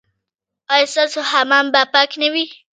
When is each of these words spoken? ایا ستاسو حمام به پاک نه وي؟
ایا 0.73 0.87
ستاسو 0.93 1.19
حمام 1.31 1.65
به 1.73 1.81
پاک 1.93 2.11
نه 2.21 2.27
وي؟ 2.33 2.45